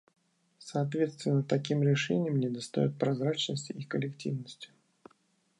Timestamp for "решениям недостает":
1.83-2.97